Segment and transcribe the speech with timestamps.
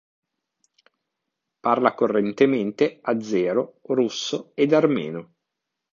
[1.59, 5.33] Parla correntemente Azero, Russo ed Armeno.